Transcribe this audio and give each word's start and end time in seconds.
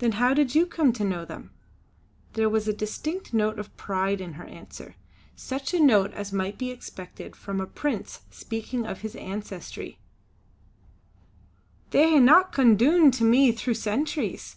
"Then 0.00 0.10
how 0.18 0.34
did 0.34 0.56
you 0.56 0.66
come 0.66 0.92
to 0.94 1.04
know 1.04 1.24
them?" 1.24 1.52
There 2.32 2.48
was 2.48 2.66
a 2.66 2.72
distinct 2.72 3.32
note 3.32 3.56
of 3.60 3.76
pride 3.76 4.20
in 4.20 4.32
her 4.32 4.42
answer. 4.42 4.96
Such 5.36 5.72
a 5.72 5.78
note 5.78 6.12
as 6.12 6.32
might 6.32 6.58
be 6.58 6.72
expected 6.72 7.36
from 7.36 7.60
a 7.60 7.66
prince 7.68 8.22
speaking 8.30 8.84
of 8.84 9.02
his 9.02 9.14
ancestry: 9.14 10.00
"They 11.90 12.18
hae 12.18 12.42
come 12.50 12.74
doon 12.74 13.12
to 13.12 13.22
me 13.22 13.52
through 13.52 13.74
centuries. 13.74 14.56